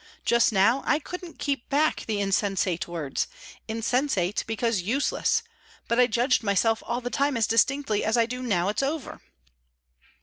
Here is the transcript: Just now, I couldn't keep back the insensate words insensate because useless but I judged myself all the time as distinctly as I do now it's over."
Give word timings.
Just 0.25 0.51
now, 0.51 0.81
I 0.87 0.97
couldn't 0.97 1.37
keep 1.37 1.69
back 1.69 2.05
the 2.07 2.19
insensate 2.19 2.87
words 2.87 3.27
insensate 3.67 4.43
because 4.47 4.81
useless 4.81 5.43
but 5.87 5.99
I 5.99 6.07
judged 6.07 6.41
myself 6.41 6.81
all 6.87 7.01
the 7.01 7.11
time 7.11 7.37
as 7.37 7.45
distinctly 7.45 8.03
as 8.03 8.17
I 8.17 8.25
do 8.25 8.41
now 8.41 8.69
it's 8.69 8.81
over." 8.81 9.21